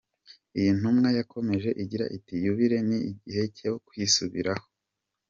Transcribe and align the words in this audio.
Iyi 0.59 0.69
ntumwa 0.77 1.09
yakomeje 1.19 1.69
igira 1.83 2.05
iti 2.17 2.35
“Yubile 2.45 2.77
ni 2.87 2.97
igihe 3.11 3.43
cyo 3.57 3.71
kwisubiraho. 3.87 4.65